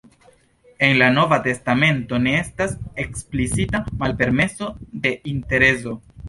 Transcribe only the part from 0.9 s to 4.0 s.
la nova testamento ne estas eksplicita